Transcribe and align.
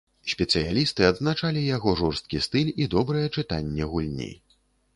Спецыялісты 0.31 1.01
адзначалі 1.09 1.61
яго 1.77 1.93
жорсткі 2.01 2.41
стыль 2.47 2.73
і 2.85 2.89
добрае 2.97 3.25
чытанне 3.35 3.83
гульні. 3.93 4.31